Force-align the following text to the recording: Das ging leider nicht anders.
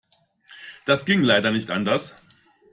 Das 0.87 1.05
ging 1.05 1.21
leider 1.21 1.51
nicht 1.51 1.69
anders. 1.69 2.15